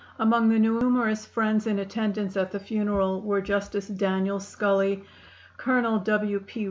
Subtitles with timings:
[0.17, 5.03] Among the numerous friends in attendance at the funeral were Justice Daniel Scully,
[5.57, 6.39] Colonel W.
[6.39, 6.59] P.